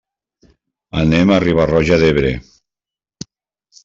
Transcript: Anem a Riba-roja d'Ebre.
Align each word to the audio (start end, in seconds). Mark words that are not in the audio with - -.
Anem 1.01 1.33
a 1.35 1.37
Riba-roja 1.43 1.99
d'Ebre. 2.05 2.31